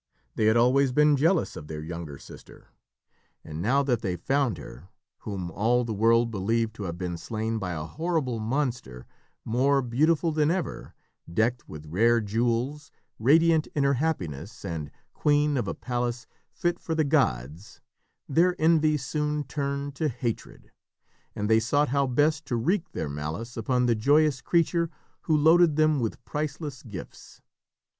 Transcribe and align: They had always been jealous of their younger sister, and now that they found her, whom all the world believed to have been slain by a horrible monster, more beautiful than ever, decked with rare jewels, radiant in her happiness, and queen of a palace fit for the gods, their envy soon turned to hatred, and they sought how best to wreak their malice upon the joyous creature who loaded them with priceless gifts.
They 0.33 0.45
had 0.45 0.57
always 0.57 0.91
been 0.91 1.15
jealous 1.15 1.55
of 1.55 1.67
their 1.67 1.83
younger 1.83 2.17
sister, 2.17 2.69
and 3.43 3.61
now 3.61 3.83
that 3.83 4.01
they 4.01 4.15
found 4.15 4.57
her, 4.57 4.89
whom 5.19 5.51
all 5.51 5.85
the 5.85 5.93
world 5.93 6.31
believed 6.31 6.73
to 6.77 6.85
have 6.85 6.97
been 6.97 7.19
slain 7.19 7.59
by 7.59 7.73
a 7.73 7.83
horrible 7.85 8.39
monster, 8.39 9.05
more 9.45 9.83
beautiful 9.83 10.31
than 10.31 10.49
ever, 10.49 10.95
decked 11.31 11.69
with 11.69 11.85
rare 11.85 12.19
jewels, 12.19 12.89
radiant 13.19 13.67
in 13.75 13.83
her 13.83 13.93
happiness, 13.93 14.65
and 14.65 14.89
queen 15.13 15.55
of 15.55 15.67
a 15.67 15.75
palace 15.75 16.25
fit 16.51 16.79
for 16.79 16.95
the 16.95 17.03
gods, 17.03 17.79
their 18.27 18.55
envy 18.59 18.97
soon 18.97 19.43
turned 19.43 19.93
to 19.97 20.09
hatred, 20.09 20.71
and 21.35 21.47
they 21.47 21.59
sought 21.59 21.89
how 21.89 22.07
best 22.07 22.43
to 22.47 22.55
wreak 22.55 22.91
their 22.93 23.07
malice 23.07 23.55
upon 23.55 23.85
the 23.85 23.93
joyous 23.93 24.41
creature 24.41 24.89
who 25.25 25.37
loaded 25.37 25.75
them 25.75 25.99
with 25.99 26.25
priceless 26.25 26.81
gifts. 26.81 27.39